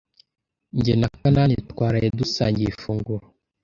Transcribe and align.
Jye 0.83 0.93
na 1.01 1.07
Kanani 1.17 1.55
twaraye 1.69 2.07
dusangiye 2.19 2.67
ifunguro. 2.71 3.23